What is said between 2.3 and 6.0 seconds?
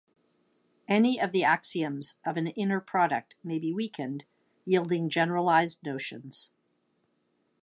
an inner product may be weakened, yielding generalized